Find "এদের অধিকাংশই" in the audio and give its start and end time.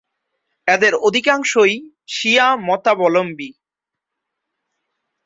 0.67-1.73